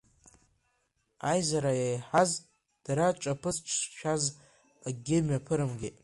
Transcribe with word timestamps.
Аизара 1.31 1.73
иеиҳаз, 1.77 2.31
дара 2.85 3.17
ҿаԥызҽшаз, 3.21 4.23
акгьы 4.87 5.17
мҩаԥырымгеит. 5.25 5.95